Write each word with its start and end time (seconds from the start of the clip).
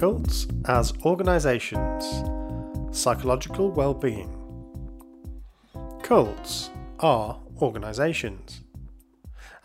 Cults 0.00 0.46
as 0.64 0.94
Organizations 1.04 2.24
Psychological 2.90 3.70
Well-Being. 3.70 4.34
Cults 6.02 6.70
are 7.00 7.38
organizations. 7.60 8.62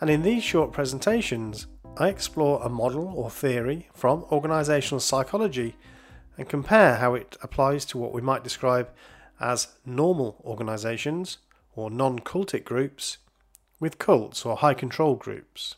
And 0.02 0.10
in 0.10 0.24
these 0.24 0.44
short 0.44 0.74
presentations, 0.74 1.68
I 1.96 2.10
explore 2.10 2.62
a 2.62 2.68
model 2.68 3.14
or 3.16 3.30
theory 3.30 3.88
from 3.94 4.26
organizational 4.30 5.00
psychology 5.00 5.78
and 6.38 6.50
compare 6.50 6.98
how 6.98 7.14
it 7.14 7.38
applies 7.42 7.86
to 7.86 7.98
what 7.98 8.12
we 8.12 8.22
might 8.22 8.44
describe 8.44 8.90
as 9.40 9.70
normal 9.86 10.42
organizations 10.44 11.38
or 11.78 11.90
non 11.90 12.20
cultic 12.20 12.66
groups 12.66 13.20
with 13.80 14.00
cults 14.00 14.46
or 14.46 14.58
high 14.58 14.74
control 14.74 15.16
groups. 15.16 15.76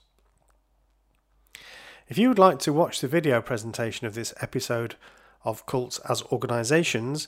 If 2.09 2.17
you 2.17 2.29
would 2.29 2.39
like 2.39 2.59
to 2.59 2.71
watch 2.71 3.01
the 3.01 3.07
video 3.09 3.41
presentation 3.41 4.07
of 4.07 4.15
this 4.15 4.33
episode 4.39 4.95
of 5.43 5.65
Cults 5.65 5.99
as 6.07 6.23
Organizations, 6.23 7.27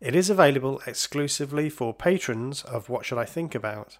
it 0.00 0.14
is 0.14 0.30
available 0.30 0.80
exclusively 0.86 1.68
for 1.68 1.92
patrons 1.92 2.62
of 2.62 2.88
What 2.88 3.04
Should 3.04 3.18
I 3.18 3.26
Think 3.26 3.54
About 3.54 3.98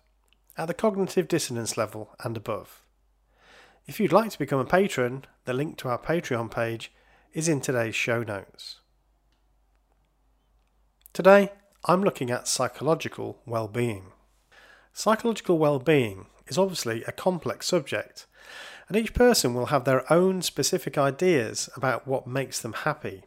at 0.56 0.66
the 0.66 0.72
cognitive 0.72 1.28
dissonance 1.28 1.76
level 1.76 2.14
and 2.24 2.38
above. 2.38 2.80
If 3.86 4.00
you'd 4.00 4.12
like 4.12 4.30
to 4.30 4.38
become 4.38 4.60
a 4.60 4.64
patron, 4.64 5.26
the 5.44 5.52
link 5.52 5.76
to 5.78 5.88
our 5.88 5.98
Patreon 5.98 6.50
page 6.50 6.90
is 7.34 7.46
in 7.46 7.60
today's 7.60 7.94
show 7.94 8.22
notes. 8.22 8.80
Today, 11.12 11.52
I'm 11.84 12.02
looking 12.02 12.30
at 12.30 12.48
psychological 12.48 13.42
well-being. 13.44 14.06
Psychological 14.94 15.58
well-being 15.58 16.28
is 16.46 16.56
obviously 16.56 17.04
a 17.04 17.12
complex 17.12 17.66
subject 17.66 18.26
and 18.88 18.96
each 18.96 19.14
person 19.14 19.54
will 19.54 19.66
have 19.66 19.84
their 19.84 20.10
own 20.12 20.42
specific 20.42 20.98
ideas 20.98 21.68
about 21.76 22.06
what 22.06 22.26
makes 22.26 22.60
them 22.60 22.72
happy. 22.72 23.24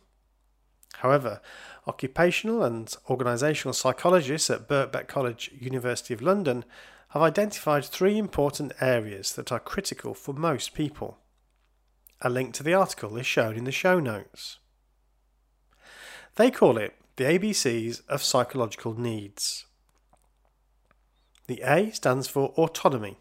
However, 0.98 1.42
occupational 1.88 2.64
and 2.64 2.88
organisational 3.10 3.76
psychologists 3.76 4.50
at 4.50 4.68
Birkbeck 4.68 5.08
College, 5.08 5.52
University 5.60 6.14
of 6.14 6.22
London, 6.22 6.66
have 7.10 7.22
identified 7.22 7.86
three 7.86 8.18
important 8.18 8.74
areas 8.82 9.34
that 9.34 9.52
are 9.52 9.60
critical 9.60 10.14
for 10.14 10.34
most 10.34 10.74
people. 10.74 11.20
A 12.22 12.30
link 12.30 12.54
to 12.56 12.64
the 12.64 12.74
article 12.74 13.16
is 13.18 13.26
shown 13.26 13.56
in 13.56 13.64
the 13.64 13.72
show 13.72 14.00
notes. 14.00 14.58
They 16.36 16.52
call 16.52 16.78
it 16.78 16.96
the 17.16 17.24
ABCs 17.26 18.02
of 18.08 18.24
psychological 18.24 19.00
needs. 19.00 19.66
The 21.48 21.62
A 21.62 21.92
stands 21.92 22.28
for 22.28 22.50
autonomy. 22.58 23.18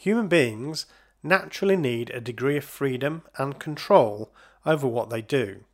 Human 0.00 0.28
beings 0.28 0.86
naturally 1.22 1.76
need 1.76 2.10
a 2.10 2.20
degree 2.20 2.56
of 2.56 2.64
freedom 2.64 3.22
and 3.36 3.58
control 3.58 4.32
over 4.64 4.86
what 4.86 5.10
they 5.10 5.22
do. 5.22 5.64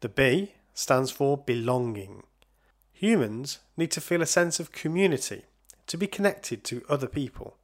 The 0.00 0.08
B 0.08 0.52
stands 0.74 1.10
for 1.10 1.36
belonging. 1.36 2.22
Humans 2.92 3.60
need 3.76 3.90
to 3.92 4.00
feel 4.00 4.22
a 4.22 4.26
sense 4.26 4.60
of 4.60 4.72
community, 4.72 5.44
to 5.86 5.96
be 5.96 6.06
connected 6.06 6.64
to 6.64 6.84
other 6.88 7.06
people. 7.06 7.56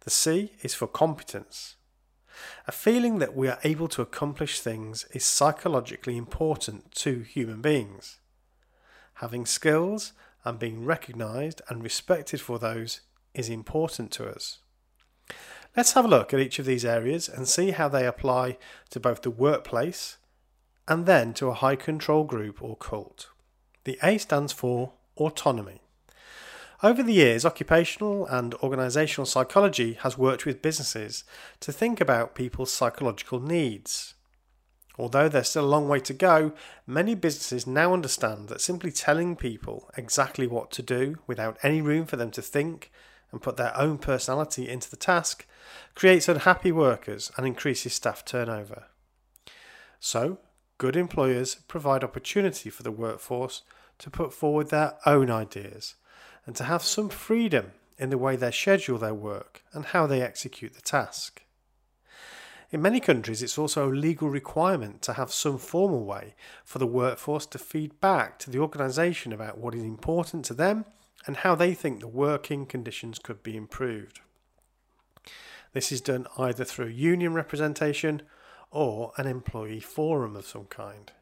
The 0.00 0.10
C 0.10 0.52
is 0.62 0.74
for 0.74 0.86
competence. 0.86 1.76
A 2.66 2.72
feeling 2.72 3.18
that 3.18 3.34
we 3.34 3.48
are 3.48 3.58
able 3.64 3.88
to 3.88 4.02
accomplish 4.02 4.60
things 4.60 5.06
is 5.12 5.24
psychologically 5.24 6.16
important 6.16 6.92
to 6.96 7.20
human 7.20 7.62
beings. 7.62 8.18
Having 9.14 9.46
skills 9.46 10.12
and 10.44 10.58
being 10.58 10.84
recognised 10.84 11.62
and 11.68 11.82
respected 11.82 12.40
for 12.40 12.58
those 12.58 13.00
is 13.34 13.48
important 13.48 14.10
to 14.12 14.28
us. 14.28 14.58
Let's 15.76 15.92
have 15.92 16.06
a 16.06 16.08
look 16.08 16.32
at 16.32 16.40
each 16.40 16.58
of 16.58 16.64
these 16.64 16.86
areas 16.86 17.28
and 17.28 17.46
see 17.46 17.72
how 17.72 17.88
they 17.88 18.06
apply 18.06 18.56
to 18.88 18.98
both 18.98 19.20
the 19.20 19.30
workplace 19.30 20.16
and 20.88 21.04
then 21.04 21.34
to 21.34 21.48
a 21.48 21.54
high 21.54 21.76
control 21.76 22.24
group 22.24 22.62
or 22.62 22.76
cult. 22.76 23.28
The 23.84 23.98
A 24.02 24.16
stands 24.16 24.54
for 24.54 24.94
autonomy. 25.18 25.82
Over 26.82 27.02
the 27.02 27.12
years, 27.12 27.44
occupational 27.44 28.26
and 28.26 28.54
organisational 28.54 29.26
psychology 29.26 29.94
has 30.00 30.16
worked 30.16 30.46
with 30.46 30.62
businesses 30.62 31.24
to 31.60 31.72
think 31.72 32.00
about 32.00 32.34
people's 32.34 32.72
psychological 32.72 33.38
needs. 33.38 34.14
Although 34.98 35.28
there's 35.28 35.50
still 35.50 35.66
a 35.66 35.66
long 35.66 35.88
way 35.88 36.00
to 36.00 36.14
go, 36.14 36.52
many 36.86 37.14
businesses 37.14 37.66
now 37.66 37.92
understand 37.92 38.48
that 38.48 38.62
simply 38.62 38.90
telling 38.90 39.36
people 39.36 39.90
exactly 39.94 40.46
what 40.46 40.70
to 40.70 40.82
do 40.82 41.16
without 41.26 41.58
any 41.62 41.82
room 41.82 42.06
for 42.06 42.16
them 42.16 42.30
to 42.30 42.40
think 42.40 42.90
and 43.32 43.42
put 43.42 43.56
their 43.56 43.76
own 43.76 43.98
personality 43.98 44.68
into 44.68 44.90
the 44.90 44.96
task 44.96 45.46
creates 45.94 46.28
unhappy 46.28 46.72
workers 46.72 47.30
and 47.36 47.46
increases 47.46 47.94
staff 47.94 48.24
turnover. 48.24 48.84
So, 49.98 50.38
good 50.78 50.96
employers 50.96 51.56
provide 51.68 52.04
opportunity 52.04 52.70
for 52.70 52.82
the 52.82 52.90
workforce 52.90 53.62
to 53.98 54.10
put 54.10 54.32
forward 54.32 54.70
their 54.70 54.94
own 55.06 55.30
ideas 55.30 55.94
and 56.44 56.54
to 56.56 56.64
have 56.64 56.82
some 56.82 57.08
freedom 57.08 57.72
in 57.98 58.10
the 58.10 58.18
way 58.18 58.36
they 58.36 58.50
schedule 58.50 58.98
their 58.98 59.14
work 59.14 59.62
and 59.72 59.86
how 59.86 60.06
they 60.06 60.22
execute 60.22 60.74
the 60.74 60.82
task. 60.82 61.42
In 62.70 62.82
many 62.82 63.00
countries, 63.00 63.42
it's 63.42 63.58
also 63.58 63.88
a 63.88 63.94
legal 63.94 64.28
requirement 64.28 65.00
to 65.02 65.14
have 65.14 65.32
some 65.32 65.56
formal 65.56 66.04
way 66.04 66.34
for 66.64 66.78
the 66.78 66.86
workforce 66.86 67.46
to 67.46 67.58
feed 67.58 68.00
back 68.00 68.38
to 68.40 68.50
the 68.50 68.58
organisation 68.58 69.32
about 69.32 69.58
what 69.58 69.74
is 69.74 69.82
important 69.82 70.44
to 70.46 70.54
them 70.54 70.84
and 71.26 71.38
how 71.38 71.54
they 71.54 71.74
think 71.74 72.00
the 72.00 72.08
working 72.08 72.66
conditions 72.66 73.18
could 73.18 73.42
be 73.42 73.56
improved. 73.56 74.20
This 75.72 75.92
is 75.92 76.00
done 76.00 76.26
either 76.38 76.64
through 76.64 76.86
union 76.86 77.34
representation 77.34 78.22
or 78.70 79.12
an 79.16 79.26
employee 79.26 79.80
forum 79.80 80.36
of 80.36 80.46
some 80.46 80.66
kind. 80.66 81.12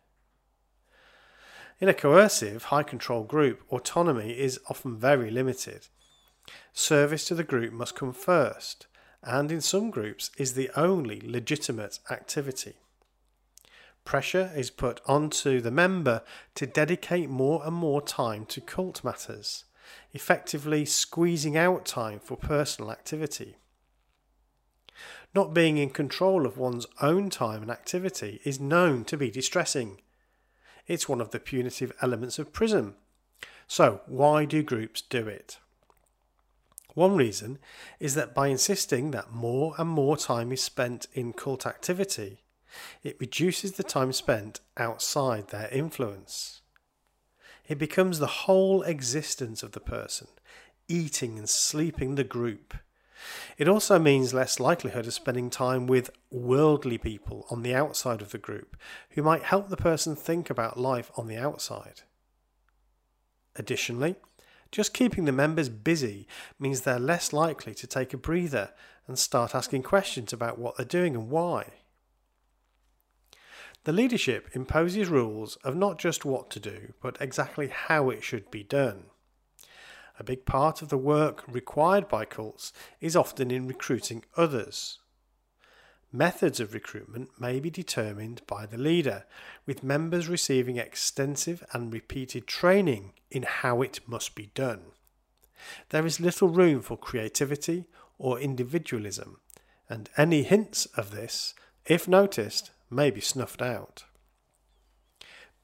In 1.81 1.89
a 1.89 1.95
coercive, 1.95 2.65
high 2.65 2.85
control 2.85 3.25
group, 3.25 3.63
autonomy 3.71 4.39
is 4.39 4.61
often 4.69 4.97
very 4.97 5.31
limited. 5.31 5.89
Service 6.73 7.25
to 7.27 7.35
the 7.35 7.43
group 7.43 7.73
must 7.73 7.97
come 7.97 8.13
first, 8.13 8.87
and 9.23 9.51
in 9.51 9.61
some 9.61 9.91
groups 9.91 10.31
is 10.37 10.55
the 10.55 10.71
only 10.77 11.21
legitimate 11.25 11.99
activity. 12.11 12.75
Pressure 14.05 14.53
is 14.55 14.71
put 14.71 15.01
onto 15.07 15.61
the 15.61 15.71
member 15.71 16.23
to 16.55 16.67
dedicate 16.67 17.29
more 17.29 17.65
and 17.65 17.75
more 17.75 18.03
time 18.03 18.45
to 18.47 18.61
cult 18.61 19.03
matters, 19.03 19.65
effectively 20.15 20.85
squeezing 20.87 21.59
out 21.59 21.85
time 21.85 22.21
for 22.21 22.37
personal 22.37 22.91
activity. 22.91 23.57
Not 25.35 25.53
being 25.53 25.77
in 25.77 25.91
control 25.91 26.47
of 26.47 26.57
one's 26.57 26.87
own 27.03 27.29
time 27.29 27.63
and 27.63 27.71
activity 27.71 28.41
is 28.45 28.61
known 28.61 29.05
to 29.07 29.17
be 29.17 29.31
distressing. 29.31 30.01
It's 30.87 31.09
one 31.09 31.21
of 31.21 31.33
the 31.33 31.41
punitive 31.41 31.93
elements 32.01 32.39
of 32.39 32.53
prison. 32.53 32.95
So, 33.67 34.03
why 34.07 34.45
do 34.45 34.63
groups 34.63 35.03
do 35.03 35.27
it? 35.27 35.59
One 36.95 37.17
reason 37.17 37.59
is 37.99 38.15
that 38.15 38.35
by 38.35 38.49
insisting 38.49 39.11
that 39.11 39.33
more 39.33 39.75
and 39.79 39.91
more 39.91 40.17
time 40.17 40.53
is 40.53 40.63
spent 40.63 41.09
in 41.13 41.33
cult 41.33 41.67
activity, 41.67 42.45
it 43.03 43.19
reduces 43.19 43.73
the 43.73 43.83
time 43.83 44.13
spent 44.13 44.61
outside 44.77 45.49
their 45.49 45.69
influence. 45.73 46.61
It 47.67 47.79
becomes 47.79 48.19
the 48.19 48.27
whole 48.27 48.83
existence 48.83 49.63
of 49.63 49.73
the 49.73 49.81
person, 49.81 50.29
eating 50.89 51.39
and 51.39 51.49
sleeping 51.49 52.15
the 52.15 52.25
group. 52.25 52.75
It 53.57 53.69
also 53.69 53.99
means 53.99 54.35
less 54.35 54.61
likelihood 54.61 55.07
of 55.07 55.15
spending 55.15 55.49
time 55.49 55.87
with 55.87 56.11
worldly 56.31 56.99
people 56.99 57.47
on 57.51 57.63
the 57.63 57.75
outside 57.75 58.21
of 58.21 58.31
the 58.31 58.39
group 58.39 58.77
who 59.11 59.23
might 59.23 59.45
help 59.45 59.69
the 59.69 59.77
person 59.77 60.15
think 60.15 60.51
about 60.51 60.79
life 60.79 61.11
on 61.17 61.27
the 61.27 61.37
outside. 61.37 62.03
Additionally, 63.57 64.17
just 64.71 64.93
keeping 64.93 65.25
the 65.25 65.33
members 65.33 65.69
busy 65.69 66.27
means 66.59 66.81
they're 66.81 66.99
less 66.99 67.33
likely 67.33 67.75
to 67.75 67.87
take 67.87 68.13
a 68.13 68.19
breather 68.19 68.73
and 69.07 69.19
start 69.19 69.55
asking 69.55 69.85
questions 69.85 70.33
about 70.33 70.59
what 70.59 70.77
they're 70.77 70.85
doing 70.85 71.15
and 71.15 71.31
why. 71.31 71.69
The 73.85 73.93
leadership 73.93 74.49
imposes 74.55 75.09
rules 75.09 75.57
of 75.57 75.77
not 75.77 75.99
just 75.99 76.25
what 76.25 76.51
to 76.51 76.61
do, 76.61 76.95
but 77.03 77.19
exactly 77.21 77.69
how 77.69 78.09
it 78.09 78.25
should 78.25 78.51
be 78.51 78.63
done. 78.63 79.05
A 80.19 80.25
big 80.25 80.47
part 80.47 80.81
of 80.81 80.89
the 80.89 80.99
work 80.99 81.45
required 81.47 82.09
by 82.09 82.25
cults 82.25 82.73
is 83.01 83.15
often 83.15 83.51
in 83.51 83.67
recruiting 83.67 84.25
others. 84.37 85.01
Methods 86.13 86.61
of 86.61 86.73
recruitment 86.73 87.29
may 87.39 87.59
be 87.59 87.71
determined 87.71 88.41
by 88.47 88.65
the 88.65 88.79
leader, 88.79 89.25
with 89.67 89.83
members 89.83 90.29
receiving 90.29 90.77
extensive 90.77 91.65
and 91.73 91.93
repeated 91.93 92.47
training 92.47 93.13
in 93.31 93.43
how 93.43 93.83
it 93.83 94.01
must 94.07 94.35
be 94.35 94.51
done. 94.55 94.83
There 95.91 96.07
is 96.07 96.21
little 96.21 96.49
room 96.49 96.81
for 96.81 96.97
creativity 96.97 97.87
or 98.17 98.39
individualism, 98.39 99.41
and 99.91 100.09
any 100.17 100.45
hints 100.45 100.87
of 100.97 101.11
this, 101.11 101.53
if 101.85 102.07
noticed, 102.07 102.71
may 102.95 103.11
be 103.11 103.21
snuffed 103.21 103.63
out. 103.63 104.05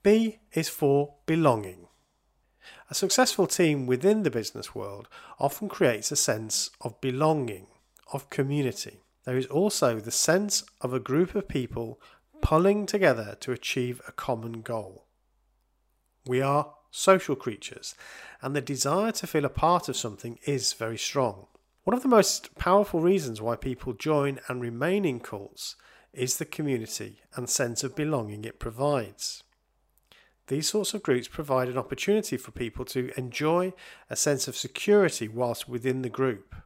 B 0.02 0.38
is 0.52 0.68
for 0.68 1.14
belonging. 1.26 1.86
A 2.90 2.94
successful 2.94 3.46
team 3.46 3.86
within 3.86 4.22
the 4.22 4.30
business 4.30 4.74
world 4.74 5.08
often 5.38 5.68
creates 5.68 6.10
a 6.10 6.16
sense 6.16 6.70
of 6.80 7.00
belonging, 7.00 7.66
of 8.12 8.30
community. 8.30 9.00
There 9.24 9.36
is 9.36 9.46
also 9.46 10.00
the 10.00 10.10
sense 10.10 10.64
of 10.80 10.92
a 10.92 11.00
group 11.00 11.34
of 11.34 11.48
people 11.48 12.00
pulling 12.40 12.86
together 12.86 13.36
to 13.40 13.52
achieve 13.52 14.00
a 14.08 14.12
common 14.12 14.62
goal. 14.62 15.06
We 16.26 16.40
are 16.40 16.74
social 16.90 17.36
creatures, 17.36 17.94
and 18.42 18.56
the 18.56 18.60
desire 18.60 19.12
to 19.12 19.26
feel 19.26 19.44
a 19.44 19.50
part 19.50 19.88
of 19.88 19.96
something 19.96 20.38
is 20.44 20.72
very 20.72 20.98
strong. 20.98 21.46
One 21.84 21.96
of 21.96 22.02
the 22.02 22.08
most 22.08 22.54
powerful 22.56 23.00
reasons 23.00 23.40
why 23.40 23.56
people 23.56 23.92
join 23.92 24.40
and 24.48 24.60
remain 24.60 25.04
in 25.04 25.20
cults 25.20 25.76
is 26.12 26.38
the 26.38 26.44
community 26.44 27.20
and 27.34 27.48
sense 27.48 27.84
of 27.84 27.94
belonging 27.94 28.44
it 28.44 28.58
provides. 28.58 29.42
These 30.48 30.68
sorts 30.68 30.94
of 30.94 31.02
groups 31.04 31.28
provide 31.28 31.68
an 31.68 31.78
opportunity 31.78 32.36
for 32.36 32.50
people 32.50 32.84
to 32.86 33.12
enjoy 33.16 33.72
a 34.08 34.16
sense 34.16 34.48
of 34.48 34.56
security 34.56 35.28
whilst 35.28 35.68
within 35.68 36.02
the 36.02 36.08
group. 36.08 36.56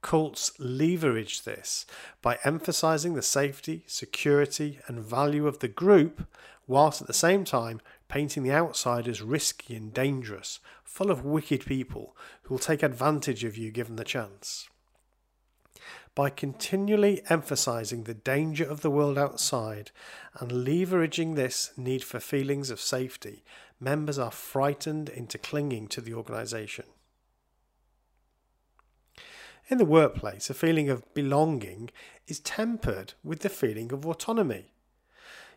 Cults 0.00 0.52
leverage 0.58 1.42
this 1.42 1.84
by 2.22 2.38
emphasizing 2.44 3.14
the 3.14 3.22
safety, 3.22 3.84
security, 3.86 4.78
and 4.86 5.00
value 5.00 5.46
of 5.46 5.58
the 5.58 5.68
group, 5.68 6.26
whilst 6.66 7.02
at 7.02 7.06
the 7.06 7.12
same 7.12 7.44
time 7.44 7.80
painting 8.08 8.44
the 8.44 8.52
outside 8.52 9.08
as 9.08 9.20
risky 9.20 9.74
and 9.74 9.92
dangerous, 9.92 10.60
full 10.84 11.10
of 11.10 11.24
wicked 11.24 11.66
people 11.66 12.16
who 12.44 12.54
will 12.54 12.58
take 12.58 12.82
advantage 12.82 13.44
of 13.44 13.58
you 13.58 13.70
given 13.70 13.96
the 13.96 14.04
chance. 14.04 14.68
By 16.18 16.30
continually 16.30 17.22
emphasizing 17.30 18.02
the 18.02 18.12
danger 18.12 18.64
of 18.64 18.80
the 18.80 18.90
world 18.90 19.16
outside 19.16 19.92
and 20.40 20.50
leveraging 20.50 21.36
this 21.36 21.70
need 21.76 22.02
for 22.02 22.18
feelings 22.18 22.70
of 22.70 22.80
safety, 22.80 23.44
members 23.78 24.18
are 24.18 24.32
frightened 24.32 25.08
into 25.08 25.38
clinging 25.38 25.86
to 25.86 26.00
the 26.00 26.14
organization. 26.14 26.86
In 29.68 29.78
the 29.78 29.84
workplace, 29.84 30.50
a 30.50 30.54
feeling 30.54 30.90
of 30.90 31.04
belonging 31.14 31.90
is 32.26 32.40
tempered 32.40 33.14
with 33.22 33.42
the 33.42 33.48
feeling 33.48 33.92
of 33.92 34.04
autonomy. 34.04 34.72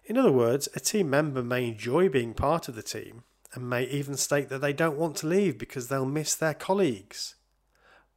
In 0.06 0.16
other 0.16 0.32
words, 0.32 0.70
a 0.76 0.80
team 0.80 1.10
member 1.10 1.42
may 1.42 1.70
enjoy 1.70 2.08
being 2.08 2.36
part 2.36 2.68
of 2.68 2.76
the 2.76 2.84
team 2.84 3.24
and 3.56 3.68
may 3.68 3.86
even 3.86 4.16
state 4.16 4.50
that 4.50 4.62
they 4.62 4.74
don't 4.74 5.00
want 5.00 5.16
to 5.16 5.28
leave 5.28 5.58
because 5.58 5.88
they'll 5.88 6.06
miss 6.06 6.36
their 6.36 6.54
colleagues. 6.54 7.34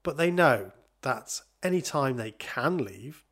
But 0.03 0.19
they 0.19 0.31
know 0.31 0.73
that 1.01 1.41
any 1.65 1.81
time 1.81 2.17
they 2.17 2.33
can 2.33 2.79
leave, 2.79 3.25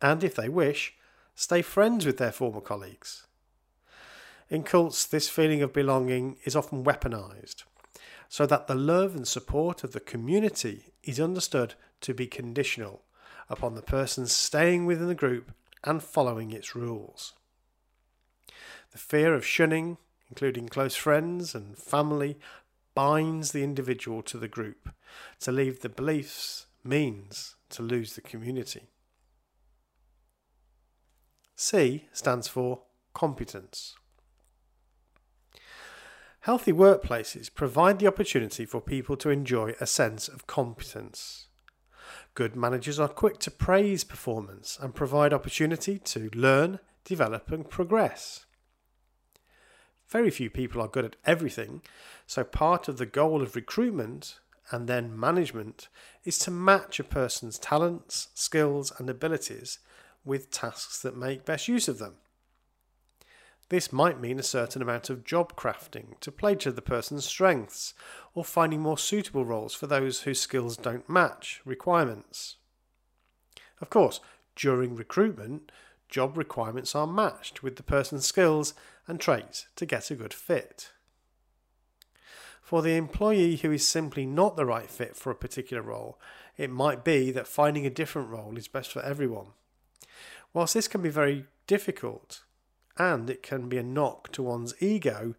and 0.00 0.24
if 0.24 0.34
they 0.34 0.48
wish, 0.48 0.94
stay 1.34 1.62
friends 1.62 2.06
with 2.06 2.16
their 2.18 2.32
former 2.32 2.60
colleagues. 2.60 3.26
In 4.48 4.62
cults, 4.62 5.04
this 5.04 5.28
feeling 5.28 5.62
of 5.62 5.72
belonging 5.72 6.36
is 6.44 6.56
often 6.56 6.84
weaponized, 6.84 7.64
so 8.28 8.46
that 8.46 8.66
the 8.66 8.74
love 8.74 9.14
and 9.14 9.26
support 9.26 9.84
of 9.84 9.92
the 9.92 10.00
community 10.00 10.92
is 11.02 11.20
understood 11.20 11.74
to 12.00 12.14
be 12.14 12.26
conditional 12.26 13.02
upon 13.48 13.74
the 13.74 13.82
person 13.82 14.26
staying 14.26 14.86
within 14.86 15.08
the 15.08 15.14
group 15.14 15.52
and 15.84 16.02
following 16.02 16.52
its 16.52 16.74
rules. 16.74 17.34
The 18.92 18.98
fear 18.98 19.34
of 19.34 19.44
shunning, 19.44 19.98
including 20.28 20.68
close 20.68 20.94
friends 20.94 21.54
and 21.54 21.76
family, 21.76 22.38
binds 22.94 23.52
the 23.52 23.62
individual 23.62 24.22
to 24.22 24.38
the 24.38 24.48
group. 24.48 24.88
To 25.40 25.52
leave 25.52 25.80
the 25.80 25.88
beliefs 25.88 26.66
means 26.82 27.55
to 27.70 27.82
lose 27.82 28.14
the 28.14 28.20
community. 28.20 28.88
C 31.54 32.08
stands 32.12 32.48
for 32.48 32.82
competence. 33.14 33.96
Healthy 36.40 36.74
workplaces 36.74 37.52
provide 37.52 37.98
the 37.98 38.06
opportunity 38.06 38.64
for 38.64 38.80
people 38.80 39.16
to 39.16 39.30
enjoy 39.30 39.74
a 39.80 39.86
sense 39.86 40.28
of 40.28 40.46
competence. 40.46 41.48
Good 42.34 42.54
managers 42.54 43.00
are 43.00 43.08
quick 43.08 43.38
to 43.40 43.50
praise 43.50 44.04
performance 44.04 44.78
and 44.80 44.94
provide 44.94 45.32
opportunity 45.32 45.98
to 45.98 46.30
learn, 46.34 46.78
develop, 47.04 47.50
and 47.50 47.68
progress. 47.68 48.46
Very 50.08 50.30
few 50.30 50.50
people 50.50 50.80
are 50.80 50.88
good 50.88 51.04
at 51.04 51.16
everything, 51.24 51.82
so 52.26 52.44
part 52.44 52.86
of 52.86 52.98
the 52.98 53.06
goal 53.06 53.42
of 53.42 53.56
recruitment 53.56 54.38
and 54.70 54.88
then 54.88 55.18
management 55.18 55.88
is 56.24 56.38
to 56.38 56.50
match 56.50 56.98
a 56.98 57.04
person's 57.04 57.58
talents, 57.58 58.28
skills, 58.34 58.92
and 58.98 59.08
abilities 59.08 59.78
with 60.24 60.50
tasks 60.50 61.00
that 61.02 61.16
make 61.16 61.44
best 61.44 61.68
use 61.68 61.88
of 61.88 61.98
them. 61.98 62.14
This 63.68 63.92
might 63.92 64.20
mean 64.20 64.38
a 64.38 64.44
certain 64.44 64.80
amount 64.80 65.10
of 65.10 65.24
job 65.24 65.56
crafting 65.56 66.18
to 66.20 66.30
play 66.30 66.54
to 66.56 66.70
the 66.70 66.82
person's 66.82 67.24
strengths, 67.24 67.94
or 68.34 68.44
finding 68.44 68.80
more 68.80 68.98
suitable 68.98 69.44
roles 69.44 69.74
for 69.74 69.88
those 69.88 70.22
whose 70.22 70.40
skills 70.40 70.76
don't 70.76 71.08
match 71.08 71.60
requirements. 71.64 72.56
Of 73.80 73.90
course, 73.90 74.20
during 74.54 74.94
recruitment, 74.94 75.72
job 76.08 76.38
requirements 76.38 76.94
are 76.94 77.06
matched 77.06 77.62
with 77.62 77.76
the 77.76 77.82
person's 77.82 78.26
skills 78.26 78.74
and 79.08 79.20
traits 79.20 79.66
to 79.76 79.86
get 79.86 80.10
a 80.10 80.14
good 80.14 80.32
fit. 80.32 80.92
For 82.66 82.82
the 82.82 82.96
employee 82.96 83.54
who 83.54 83.70
is 83.70 83.86
simply 83.86 84.26
not 84.26 84.56
the 84.56 84.66
right 84.66 84.90
fit 84.90 85.14
for 85.14 85.30
a 85.30 85.36
particular 85.36 85.84
role, 85.84 86.18
it 86.56 86.68
might 86.68 87.04
be 87.04 87.30
that 87.30 87.46
finding 87.46 87.86
a 87.86 87.90
different 87.90 88.28
role 88.28 88.58
is 88.58 88.66
best 88.66 88.90
for 88.90 89.00
everyone. 89.02 89.52
Whilst 90.52 90.74
this 90.74 90.88
can 90.88 91.00
be 91.00 91.08
very 91.08 91.44
difficult 91.68 92.42
and 92.98 93.30
it 93.30 93.40
can 93.40 93.68
be 93.68 93.78
a 93.78 93.84
knock 93.84 94.32
to 94.32 94.42
one's 94.42 94.74
ego, 94.82 95.36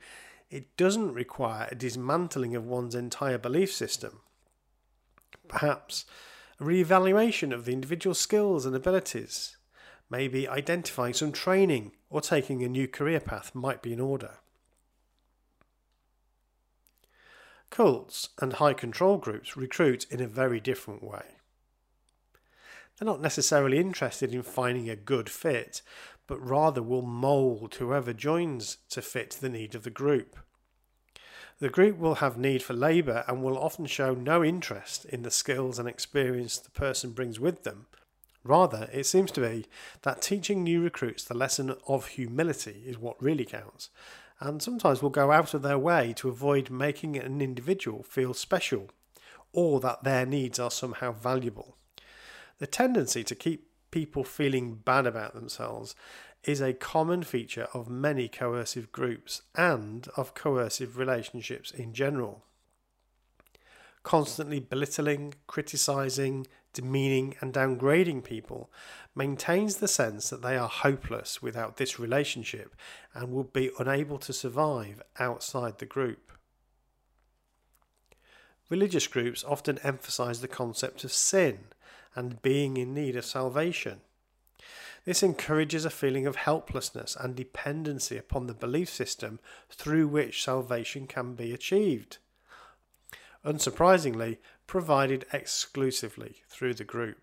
it 0.50 0.78
doesn't 0.78 1.14
require 1.14 1.68
a 1.70 1.76
dismantling 1.76 2.56
of 2.56 2.66
one's 2.66 2.96
entire 2.96 3.38
belief 3.38 3.74
system. 3.74 4.22
Perhaps 5.50 6.06
a 6.62 6.64
re-evaluation 6.64 7.52
of 7.52 7.66
the 7.66 7.74
individual 7.74 8.14
skills 8.14 8.66
and 8.66 8.74
abilities 8.74 9.58
Maybe 10.10 10.48
identifying 10.48 11.14
some 11.14 11.34
training 11.34 11.92
or 12.10 12.22
taking 12.22 12.64
a 12.64 12.70
new 12.70 12.88
career 12.88 13.20
path 13.20 13.54
might 13.54 13.82
be 13.82 13.92
in 13.92 14.00
order. 14.00 14.36
Cults 17.70 18.30
and 18.42 18.54
high 18.54 18.74
control 18.74 19.18
groups 19.18 19.58
recruit 19.58 20.06
in 20.10 20.22
a 20.22 20.28
very 20.28 20.60
different 20.60 21.04
way. 21.04 21.24
They're 22.98 23.06
not 23.06 23.22
necessarily 23.22 23.78
interested 23.78 24.34
in 24.34 24.42
finding 24.42 24.90
a 24.90 24.96
good 24.96 25.30
fit, 25.30 25.82
but 26.26 26.46
rather 26.46 26.82
will 26.82 27.04
mould 27.04 27.76
whoever 27.76 28.14
joins 28.14 28.78
to 28.90 29.02
fit 29.02 29.38
the 29.40 29.50
need 29.50 29.76
of 29.76 29.84
the 29.84 29.90
group. 29.90 30.36
The 31.60 31.70
group 31.70 31.98
will 31.98 32.16
have 32.16 32.38
need 32.38 32.64
for 32.64 32.74
labour 32.74 33.24
and 33.28 33.44
will 33.44 33.58
often 33.58 33.86
show 33.86 34.14
no 34.14 34.44
interest 34.44 35.06
in 35.06 35.24
the 35.24 35.32
skills 35.32 35.80
and 35.80 35.88
experience 35.88 36.58
the 36.58 36.72
person 36.72 37.12
brings 37.12 37.40
with 37.40 37.64
them, 37.64 37.88
Rather, 38.48 38.90
it 38.94 39.06
seems 39.06 39.30
to 39.32 39.42
be 39.42 39.66
that 40.04 40.22
teaching 40.22 40.64
new 40.64 40.82
recruits 40.82 41.26
the 41.26 41.34
lesson 41.34 41.76
of 41.86 42.08
humility 42.08 42.84
is 42.86 42.98
what 42.98 43.22
really 43.22 43.44
counts, 43.44 43.90
and 44.40 44.62
sometimes 44.62 45.02
will 45.02 45.10
go 45.10 45.32
out 45.32 45.54
of 45.54 45.62
their 45.62 45.80
way 45.80 46.14
to 46.18 46.30
avoid 46.30 46.70
making 46.70 47.18
an 47.18 47.42
individual 47.42 48.04
feel 48.04 48.34
special 48.34 48.90
or 49.52 49.80
that 49.80 50.04
their 50.04 50.26
needs 50.26 50.60
are 50.60 50.72
somehow 50.72 51.12
valuable. 51.12 51.76
The 52.60 52.68
tendency 52.68 53.24
to 53.24 53.36
keep 53.36 53.68
people 53.92 54.24
feeling 54.24 54.76
bad 54.76 55.08
about 55.08 55.34
themselves 55.34 55.96
is 56.44 56.62
a 56.62 56.74
common 56.74 57.24
feature 57.24 57.68
of 57.74 57.90
many 57.90 58.28
coercive 58.28 58.92
groups 58.92 59.42
and 59.56 60.08
of 60.16 60.34
coercive 60.34 60.98
relationships 60.98 61.72
in 61.72 61.94
general. 61.94 62.44
Constantly 64.04 64.60
belittling, 64.60 65.34
criticizing, 65.48 66.48
demeaning, 66.78 67.36
and 67.42 67.52
downgrading 67.52 68.24
people 68.24 68.70
maintains 69.16 69.78
the 69.78 69.88
sense 69.88 70.30
that 70.30 70.44
they 70.44 70.56
are 70.56 70.70
hopeless 70.70 71.42
without 71.42 71.78
this 71.78 71.98
relationship 71.98 72.76
and 73.16 73.32
will 73.32 73.44
be 73.44 73.72
unable 73.80 74.20
to 74.20 74.32
survive 74.32 75.02
outside 75.18 75.80
the 75.80 75.88
group. 75.88 76.32
Religious 78.70 79.08
groups 79.08 79.44
often 79.44 79.80
emphasize 79.80 80.42
the 80.42 80.48
concept 80.48 81.04
of 81.04 81.12
sin 81.12 81.60
and 82.14 82.44
being 82.44 82.78
in 82.78 82.94
need 82.94 83.16
of 83.16 83.26
salvation. 83.26 84.02
This 85.04 85.24
encourages 85.24 85.84
a 85.84 85.90
feeling 85.90 86.28
of 86.28 86.36
helplessness 86.36 87.18
and 87.20 87.36
dependency 87.36 88.18
upon 88.18 88.46
the 88.46 88.54
belief 88.54 88.90
system 88.90 89.40
through 89.72 90.10
which 90.10 90.44
salvation 90.44 91.08
can 91.08 91.34
be 91.34 91.54
achieved 91.54 92.20
unsurprisingly, 93.48 94.38
provided 94.68 95.26
exclusively 95.34 96.44
through 96.50 96.74
the 96.74 96.84
group. 96.84 97.18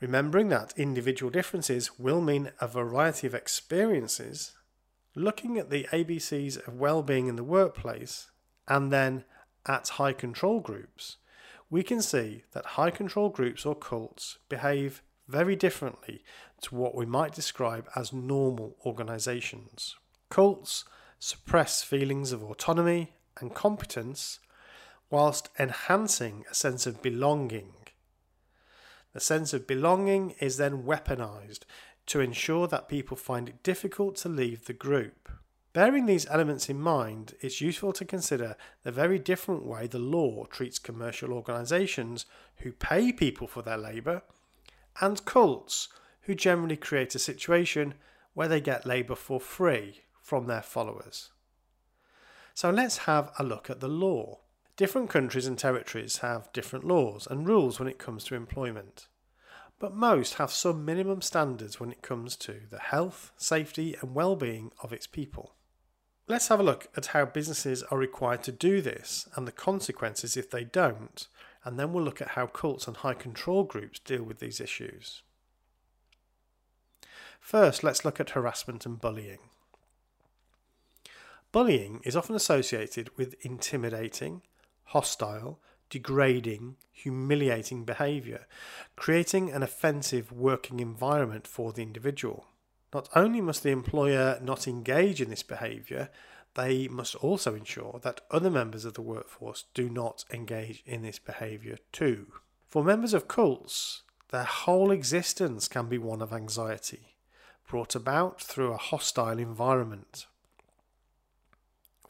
Remembering 0.00 0.48
that 0.48 0.72
individual 0.76 1.30
differences 1.30 1.98
will 1.98 2.22
mean 2.22 2.50
a 2.60 2.66
variety 2.66 3.26
of 3.26 3.34
experiences, 3.34 4.52
looking 5.14 5.58
at 5.58 5.68
the 5.68 5.86
ABCs 5.92 6.66
of 6.66 6.80
well-being 6.80 7.26
in 7.26 7.36
the 7.36 7.44
workplace 7.44 8.30
and 8.66 8.90
then 8.90 9.24
at 9.66 9.88
high 9.90 10.14
control 10.14 10.60
groups, 10.60 11.18
we 11.68 11.82
can 11.82 12.00
see 12.00 12.44
that 12.52 12.64
high 12.64 12.90
control 12.90 13.28
groups 13.28 13.66
or 13.66 13.74
cults 13.74 14.38
behave 14.48 15.02
very 15.28 15.54
differently 15.54 16.24
to 16.62 16.74
what 16.74 16.94
we 16.94 17.06
might 17.06 17.34
describe 17.34 17.88
as 17.94 18.12
normal 18.12 18.76
organizations. 18.84 19.96
Cults 20.30 20.84
suppress 21.18 21.82
feelings 21.82 22.32
of 22.32 22.42
autonomy 22.42 23.12
and 23.38 23.54
competence 23.54 24.40
whilst 25.10 25.48
enhancing 25.58 26.44
a 26.50 26.54
sense 26.54 26.86
of 26.86 27.02
belonging. 27.02 27.72
The 29.12 29.20
sense 29.20 29.52
of 29.52 29.66
belonging 29.66 30.36
is 30.40 30.56
then 30.56 30.84
weaponized 30.84 31.60
to 32.06 32.20
ensure 32.20 32.66
that 32.68 32.88
people 32.88 33.16
find 33.16 33.48
it 33.48 33.62
difficult 33.62 34.16
to 34.16 34.28
leave 34.28 34.64
the 34.64 34.72
group. 34.72 35.28
Bearing 35.72 36.06
these 36.06 36.26
elements 36.26 36.68
in 36.68 36.80
mind, 36.80 37.34
it's 37.40 37.60
useful 37.60 37.92
to 37.92 38.04
consider 38.04 38.56
the 38.82 38.90
very 38.90 39.18
different 39.18 39.64
way 39.64 39.86
the 39.86 40.00
law 40.00 40.44
treats 40.46 40.80
commercial 40.80 41.32
organisations 41.32 42.26
who 42.58 42.72
pay 42.72 43.12
people 43.12 43.46
for 43.46 43.62
their 43.62 43.76
labour 43.76 44.22
and 45.00 45.24
cults 45.24 45.88
who 46.22 46.34
generally 46.34 46.76
create 46.76 47.14
a 47.14 47.20
situation 47.20 47.94
where 48.34 48.48
they 48.48 48.60
get 48.60 48.86
labour 48.86 49.14
for 49.14 49.40
free 49.40 50.00
from 50.20 50.46
their 50.46 50.62
followers. 50.62 51.30
So 52.54 52.70
let's 52.70 52.98
have 52.98 53.30
a 53.38 53.44
look 53.44 53.70
at 53.70 53.80
the 53.80 53.88
law. 53.88 54.40
Different 54.80 55.10
countries 55.10 55.46
and 55.46 55.58
territories 55.58 56.20
have 56.20 56.50
different 56.54 56.86
laws 56.86 57.28
and 57.30 57.46
rules 57.46 57.78
when 57.78 57.86
it 57.86 57.98
comes 57.98 58.24
to 58.24 58.34
employment, 58.34 59.08
but 59.78 59.94
most 59.94 60.36
have 60.36 60.50
some 60.50 60.86
minimum 60.86 61.20
standards 61.20 61.78
when 61.78 61.92
it 61.92 62.00
comes 62.00 62.34
to 62.36 62.62
the 62.70 62.78
health, 62.78 63.30
safety, 63.36 63.94
and 64.00 64.14
well-being 64.14 64.72
of 64.82 64.94
its 64.94 65.06
people. 65.06 65.52
Let's 66.28 66.48
have 66.48 66.60
a 66.60 66.62
look 66.62 66.88
at 66.96 67.08
how 67.08 67.26
businesses 67.26 67.82
are 67.90 67.98
required 67.98 68.42
to 68.44 68.52
do 68.52 68.80
this 68.80 69.28
and 69.36 69.46
the 69.46 69.52
consequences 69.52 70.34
if 70.34 70.50
they 70.50 70.64
don't, 70.64 71.28
and 71.62 71.78
then 71.78 71.92
we'll 71.92 72.02
look 72.02 72.22
at 72.22 72.28
how 72.28 72.46
cults 72.46 72.86
and 72.86 72.96
high 72.96 73.12
control 73.12 73.64
groups 73.64 73.98
deal 73.98 74.22
with 74.22 74.38
these 74.38 74.62
issues. 74.62 75.20
First, 77.38 77.84
let's 77.84 78.02
look 78.02 78.18
at 78.18 78.30
harassment 78.30 78.86
and 78.86 78.98
bullying. 78.98 79.40
Bullying 81.52 82.00
is 82.02 82.16
often 82.16 82.34
associated 82.34 83.14
with 83.18 83.34
intimidating, 83.44 84.40
hostile, 84.90 85.60
degrading, 85.88 86.76
humiliating 86.92 87.84
behaviour, 87.84 88.46
creating 88.96 89.50
an 89.50 89.62
offensive 89.62 90.32
working 90.32 90.80
environment 90.80 91.46
for 91.46 91.72
the 91.72 91.82
individual. 91.82 92.46
Not 92.92 93.08
only 93.14 93.40
must 93.40 93.62
the 93.62 93.70
employer 93.70 94.40
not 94.42 94.66
engage 94.66 95.20
in 95.20 95.30
this 95.30 95.44
behaviour, 95.44 96.10
they 96.54 96.88
must 96.88 97.14
also 97.14 97.54
ensure 97.54 98.00
that 98.02 98.22
other 98.32 98.50
members 98.50 98.84
of 98.84 98.94
the 98.94 99.02
workforce 99.02 99.66
do 99.74 99.88
not 99.88 100.24
engage 100.32 100.82
in 100.84 101.02
this 101.02 101.20
behaviour 101.20 101.78
too. 101.92 102.26
For 102.66 102.82
members 102.82 103.14
of 103.14 103.28
cults, 103.28 104.02
their 104.30 104.44
whole 104.44 104.90
existence 104.90 105.68
can 105.68 105.86
be 105.86 105.98
one 105.98 106.20
of 106.20 106.32
anxiety, 106.32 107.14
brought 107.68 107.94
about 107.94 108.40
through 108.40 108.72
a 108.72 108.76
hostile 108.76 109.38
environment. 109.38 110.26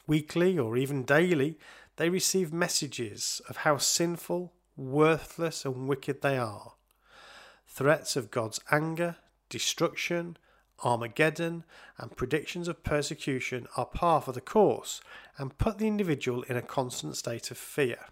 Weekly 0.07 0.57
or 0.57 0.77
even 0.77 1.03
daily, 1.03 1.59
they 1.97 2.09
receive 2.09 2.53
messages 2.53 3.41
of 3.49 3.57
how 3.57 3.77
sinful, 3.77 4.53
worthless, 4.75 5.65
and 5.65 5.87
wicked 5.87 6.21
they 6.21 6.37
are. 6.37 6.73
Threats 7.67 8.15
of 8.15 8.31
God's 8.31 8.59
anger, 8.71 9.17
destruction, 9.49 10.37
Armageddon, 10.83 11.63
and 11.97 12.15
predictions 12.15 12.67
of 12.67 12.83
persecution 12.83 13.67
are 13.77 13.85
par 13.85 14.21
for 14.21 14.31
the 14.31 14.41
course 14.41 15.01
and 15.37 15.57
put 15.57 15.77
the 15.77 15.87
individual 15.87 16.43
in 16.43 16.57
a 16.57 16.61
constant 16.61 17.15
state 17.15 17.51
of 17.51 17.57
fear. 17.57 18.07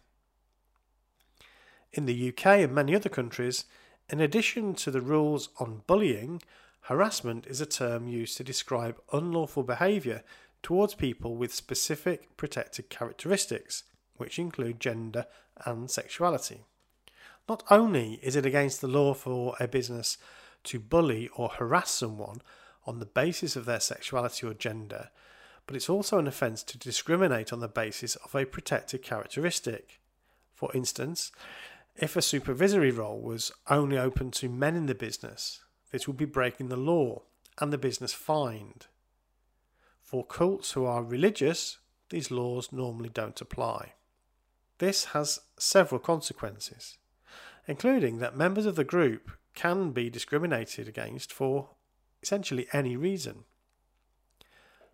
In 1.92 2.06
the 2.06 2.30
UK 2.30 2.46
and 2.46 2.74
many 2.74 2.96
other 2.96 3.10
countries, 3.10 3.66
in 4.10 4.20
addition 4.20 4.76
to 4.76 4.92
the 4.92 5.02
rules 5.02 5.50
on 5.60 5.82
bullying, 5.88 6.42
harassment 6.82 7.48
is 7.48 7.62
a 7.62 7.66
term 7.66 8.08
used 8.08 8.38
to 8.38 8.44
describe 8.44 9.00
unlawful 9.12 9.64
behaviour 9.64 10.24
towards 10.62 10.96
people 10.96 11.36
with 11.36 11.54
specific 11.54 12.36
protected 12.38 12.90
characteristics, 12.90 13.84
which 14.18 14.40
include 14.40 14.80
gender 14.80 15.26
and 15.66 15.90
sexuality. 15.90 16.66
Not 17.48 17.64
only 17.70 18.20
is 18.22 18.36
it 18.36 18.46
against 18.46 18.82
the 18.82 18.88
law 18.88 19.14
for 19.14 19.56
a 19.60 19.68
business 19.68 20.18
to 20.66 20.80
bully 20.80 21.30
or 21.36 21.50
harass 21.50 21.92
someone 21.92 22.42
on 22.86 23.00
the 23.00 23.06
basis 23.06 23.56
of 23.56 23.66
their 23.66 23.80
sexuality 23.80 24.46
or 24.46 24.54
gender, 24.54 25.10
but 25.66 25.76
it's 25.76 25.90
also 25.90 26.18
an 26.18 26.28
offence 26.28 26.64
to 26.64 26.78
discriminate 26.78 27.54
on 27.54 27.60
the 27.60 27.68
basis 27.68 28.16
of 28.18 28.36
a 28.36 28.46
protected 28.46 29.02
characteristic. 29.02 30.00
For 30.54 30.72
instance, 30.74 31.32
if 31.96 32.16
a 32.16 32.22
supervisory 32.22 32.92
role 32.92 33.20
was 33.20 33.52
only 33.70 33.98
open 33.98 34.32
to 34.32 34.50
men 34.50 34.76
in 34.76 34.88
the 34.88 34.96
business, 34.96 35.62
this 35.92 36.08
would 36.08 36.18
be 36.18 36.26
breaking 36.26 36.70
the 36.70 36.78
law 36.78 37.24
and 37.60 37.74
the 37.74 37.78
business 37.78 38.14
fined. 38.14 38.88
For 40.10 40.26
cults 40.26 40.72
who 40.72 40.86
are 40.86 41.04
religious, 41.04 41.78
these 42.10 42.32
laws 42.32 42.72
normally 42.72 43.10
don't 43.10 43.40
apply. 43.40 43.94
This 44.80 45.06
has 45.14 45.42
several 45.60 46.00
consequences, 46.00 46.98
including 47.68 48.18
that 48.18 48.36
members 48.36 48.66
of 48.66 48.76
the 48.76 48.84
group 48.84 49.30
can 49.54 49.92
be 49.92 50.10
discriminated 50.10 50.88
against 50.88 51.32
for 51.32 51.70
essentially 52.24 52.66
any 52.74 52.98
reason. 52.98 53.44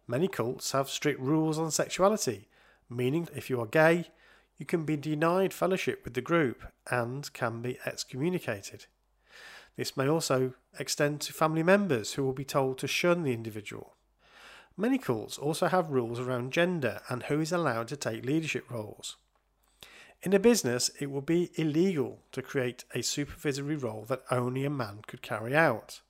Many 0.05 0.27
cults 0.27 0.73
have 0.73 0.89
strict 0.89 1.21
rules 1.21 1.57
on 1.57 1.71
sexuality, 1.71 2.49
meaning 2.89 3.29
if 3.33 3.49
you 3.49 3.61
are 3.61 3.67
gay, 3.67 4.09
you 4.57 4.65
can 4.65 4.83
be 4.83 4.97
denied 4.97 5.53
fellowship 5.53 6.01
with 6.03 6.15
the 6.15 6.19
group 6.19 6.61
and 6.91 7.31
can 7.31 7.61
be 7.61 7.79
excommunicated. 7.85 8.87
This 9.77 9.95
may 9.95 10.09
also 10.09 10.55
extend 10.77 11.21
to 11.21 11.31
family 11.31 11.63
members 11.63 12.15
who 12.15 12.25
will 12.25 12.33
be 12.33 12.43
told 12.43 12.77
to 12.79 12.87
shun 12.89 13.23
the 13.23 13.31
individual. 13.31 13.94
Many 14.77 14.97
cults 14.97 15.37
also 15.37 15.67
have 15.67 15.91
rules 15.91 16.19
around 16.19 16.51
gender 16.51 16.99
and 17.07 17.23
who 17.23 17.39
is 17.39 17.53
allowed 17.53 17.87
to 17.89 17.95
take 17.95 18.25
leadership 18.25 18.69
roles. 18.69 19.15
In 20.21 20.33
a 20.33 20.39
business, 20.39 20.89
it 20.99 21.09
would 21.09 21.25
be 21.25 21.51
illegal 21.55 22.19
to 22.33 22.41
create 22.41 22.83
a 22.93 23.01
supervisory 23.01 23.77
role 23.77 24.03
that 24.09 24.23
only 24.29 24.65
a 24.65 24.69
man 24.69 24.99
could 25.07 25.21
carry 25.21 25.55
out, 25.55 26.01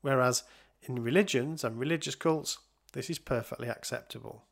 whereas 0.00 0.44
in 0.82 1.02
religions 1.02 1.62
and 1.62 1.78
religious 1.78 2.14
cults, 2.14 2.58
this 2.92 3.10
is 3.10 3.18
perfectly 3.18 3.68
acceptable. 3.68 4.44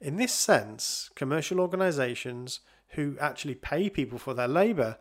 In 0.00 0.16
this 0.16 0.32
sense, 0.32 1.10
commercial 1.14 1.60
organisations 1.60 2.60
who 2.90 3.16
actually 3.20 3.56
pay 3.56 3.90
people 3.90 4.18
for 4.18 4.32
their 4.32 4.48
labour 4.48 4.98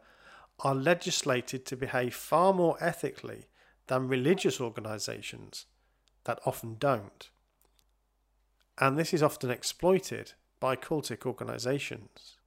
are 0.60 0.76
legislated 0.76 1.66
to 1.66 1.78
behave 1.78 2.14
far 2.14 2.54
more 2.54 2.78
ethically 2.82 3.48
than 3.88 4.08
religious 4.08 4.60
organisations 4.60 5.66
that 6.26 6.40
often 6.46 6.76
don't. 6.80 7.30
And 8.78 8.98
this 8.98 9.14
is 9.14 9.24
often 9.24 9.50
exploited 9.50 10.34
by 10.60 10.76
cultic 10.76 11.26
organisations. 11.26 12.38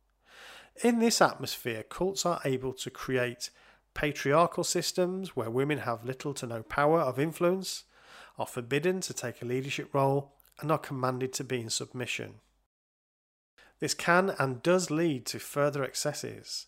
In 0.82 0.98
this 0.98 1.20
atmosphere, 1.20 1.84
cults 1.84 2.26
are 2.26 2.40
able 2.44 2.72
to 2.74 2.90
create 2.90 3.50
patriarchal 3.94 4.64
systems 4.64 5.36
where 5.36 5.50
women 5.50 5.78
have 5.78 6.04
little 6.04 6.34
to 6.34 6.46
no 6.46 6.62
power 6.62 7.00
of 7.00 7.18
influence, 7.18 7.84
are 8.38 8.46
forbidden 8.46 9.00
to 9.02 9.14
take 9.14 9.40
a 9.40 9.44
leadership 9.44 9.94
role, 9.94 10.32
and 10.60 10.70
are 10.72 10.78
commanded 10.78 11.32
to 11.34 11.44
be 11.44 11.60
in 11.60 11.70
submission. 11.70 12.34
This 13.80 13.94
can 13.94 14.34
and 14.38 14.62
does 14.62 14.90
lead 14.90 15.26
to 15.26 15.38
further 15.38 15.84
excesses, 15.84 16.66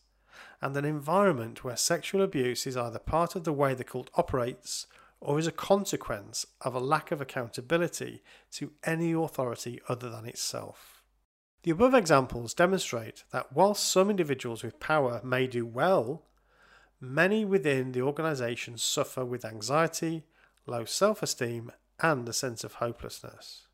and 0.61 0.77
an 0.77 0.85
environment 0.85 1.65
where 1.65 1.77
sexual 1.77 2.23
abuse 2.23 2.67
is 2.67 2.77
either 2.77 2.99
part 2.99 3.35
of 3.35 3.45
the 3.45 3.53
way 3.53 3.75
the 3.75 3.85
cult 3.85 4.11
operates 4.15 4.87
or 5.27 5.41
is 5.41 5.49
a 5.49 5.53
consequence 5.53 6.47
of 6.61 6.73
a 6.73 6.79
lack 6.79 7.11
of 7.11 7.21
accountability 7.21 8.23
to 8.53 8.71
any 8.85 9.11
authority 9.11 9.81
other 9.89 10.09
than 10.09 10.25
itself. 10.25 11.03
The 11.65 11.73
above 11.73 11.95
examples 11.95 12.55
demonstrate 12.55 13.25
that 13.33 13.53
whilst 13.53 13.91
some 13.91 14.09
individuals 14.09 14.63
with 14.63 14.79
power 14.79 15.21
may 15.25 15.49
do 15.49 15.67
well, 15.67 16.23
many 17.01 17.45
within 17.45 17.91
the 17.91 18.03
organisation 18.03 18.79
suffer 18.79 19.25
with 19.25 19.45
anxiety, 19.45 20.23
low 20.65 20.85
self 20.85 21.25
esteem, 21.25 21.73
and 21.99 22.29
a 22.29 22.33
sense 22.33 22.63
of 22.63 22.75
hopelessness. 22.75 23.67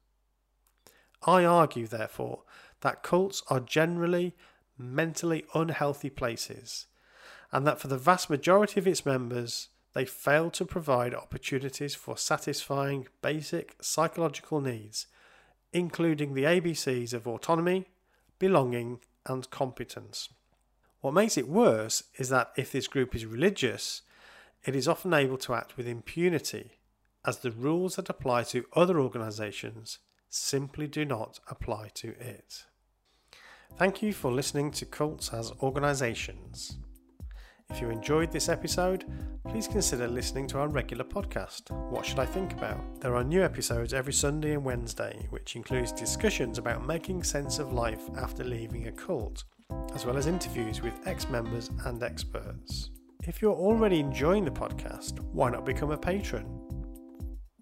I 1.27 1.45
argue, 1.45 1.87
therefore, 1.87 2.45
that 2.81 3.03
cults 3.03 3.43
are 3.49 3.61
generally 3.61 4.35
mentally 4.79 5.45
unhealthy 5.55 6.09
places, 6.09 6.87
and 7.53 7.67
that 7.67 7.79
for 7.79 7.89
the 7.89 7.99
vast 7.99 8.31
majority 8.31 8.81
of 8.81 8.87
its 8.87 9.05
members, 9.05 9.69
they 9.95 10.05
fail 10.05 10.51
to 10.51 10.65
provide 10.65 11.15
opportunities 11.15 11.95
for 11.95 12.17
satisfying 12.17 13.09
basic 13.21 13.77
psychological 13.81 14.61
needs, 14.61 15.07
including 15.73 16.35
the 16.35 16.45
ABCs 16.45 17.13
of 17.13 17.27
autonomy, 17.27 17.87
belonging, 18.39 19.01
and 19.27 19.51
competence. 19.51 20.31
What 21.01 21.15
makes 21.15 21.37
it 21.37 21.49
worse 21.49 22.05
is 22.17 22.29
that 22.31 22.53
if 22.57 22.73
this 22.73 22.87
group 22.87 23.15
is 23.15 23.27
religious, 23.27 24.03
it 24.65 24.77
is 24.77 24.89
often 24.89 25.13
able 25.13 25.39
to 25.39 25.55
act 25.55 25.77
with 25.77 25.87
impunity, 25.87 26.79
as 27.25 27.39
the 27.39 27.51
rules 27.51 27.97
that 27.97 28.09
apply 28.09 28.45
to 28.45 28.65
other 28.75 29.01
organisations 29.01 29.99
simply 30.29 30.87
do 30.87 31.05
not 31.05 31.41
apply 31.49 31.91
to 31.95 32.09
it. 32.19 32.65
Thank 33.77 34.03
you 34.03 34.13
for 34.13 34.31
listening 34.31 34.71
to 34.73 34.87
Cults 34.87 35.33
as 35.33 35.53
Organisations. 35.63 36.79
If 37.71 37.81
you 37.81 37.91
enjoyed 37.91 38.31
this 38.31 38.49
episode, 38.49 39.05
please 39.49 39.67
consider 39.67 40.07
listening 40.07 40.47
to 40.49 40.59
our 40.59 40.69
regular 40.69 41.05
podcast, 41.05 41.71
What 41.91 42.05
Should 42.05 42.19
I 42.19 42.27
Think 42.27 42.53
About? 42.53 43.01
There 43.01 43.15
are 43.15 43.25
new 43.25 43.43
episodes 43.43 43.95
every 43.95 44.13
Sunday 44.13 44.53
and 44.53 44.65
Wednesday, 44.65 45.27
which 45.31 45.57
includes 45.57 45.93
discussions 45.93 46.59
about 46.59 46.87
making 46.87 47.23
sense 47.23 47.59
of 47.59 47.73
life 47.73 48.03
after 48.19 48.45
leaving 48.45 48.89
a 48.89 48.93
cult, 48.93 49.45
as 49.95 50.05
well 50.05 50.17
as 50.17 50.27
interviews 50.27 50.83
with 50.83 50.95
ex 51.07 51.29
members 51.29 51.71
and 51.87 52.03
experts. 52.03 52.91
If 53.25 53.41
you're 53.41 53.55
already 53.55 54.01
enjoying 54.01 54.45
the 54.45 54.51
podcast, 54.51 55.21
why 55.33 55.51
not 55.51 55.65
become 55.65 55.93
a 55.93 55.99
patron? 55.99 56.47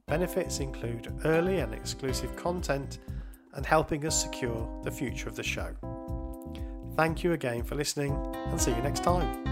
Benefits 0.06 0.58
include 0.58 1.12
early 1.24 1.60
and 1.60 1.72
exclusive 1.72 2.34
content 2.34 2.98
and 3.54 3.64
helping 3.64 4.06
us 4.06 4.22
secure 4.22 4.80
the 4.82 4.90
future 4.90 5.28
of 5.28 5.36
the 5.36 5.42
show. 5.42 5.74
Thank 6.96 7.22
you 7.22 7.32
again 7.32 7.62
for 7.62 7.76
listening 7.76 8.12
and 8.34 8.60
see 8.60 8.72
you 8.72 8.82
next 8.82 9.04
time. 9.04 9.49